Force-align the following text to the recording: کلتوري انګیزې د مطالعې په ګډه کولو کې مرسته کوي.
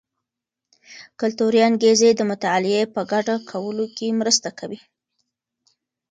کلتوري 1.19 1.59
انګیزې 1.69 2.09
د 2.15 2.21
مطالعې 2.31 2.83
په 2.93 3.01
ګډه 3.11 3.35
کولو 3.49 3.85
کې 3.95 4.07
مرسته 4.19 4.49
کوي. 4.59 4.79